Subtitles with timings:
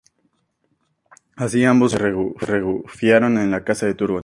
[1.35, 4.19] Así ambos huyeron y se refugiaron en la casa de Turgon.